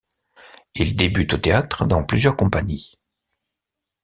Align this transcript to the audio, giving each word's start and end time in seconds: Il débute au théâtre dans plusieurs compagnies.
Il 0.73 0.95
débute 0.95 1.35
au 1.35 1.37
théâtre 1.37 1.85
dans 1.85 2.03
plusieurs 2.03 2.35
compagnies. 2.35 2.95